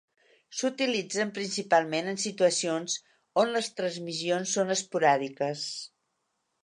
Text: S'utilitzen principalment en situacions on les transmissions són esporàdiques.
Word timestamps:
S'utilitzen 0.59 1.33
principalment 1.35 2.09
en 2.13 2.17
situacions 2.23 2.95
on 3.43 3.53
les 3.57 3.69
transmissions 3.81 4.55
són 4.59 4.77
esporàdiques. 4.77 5.67